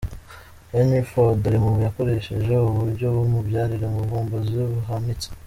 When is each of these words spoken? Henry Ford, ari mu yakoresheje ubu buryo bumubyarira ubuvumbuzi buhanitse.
Henry 0.73 1.03
Ford, 1.11 1.39
ari 1.47 1.57
mu 1.63 1.69
yakoresheje 1.85 2.51
ubu 2.57 2.71
buryo 2.79 3.05
bumubyarira 3.15 3.85
ubuvumbuzi 3.89 4.55
buhanitse. 4.73 5.27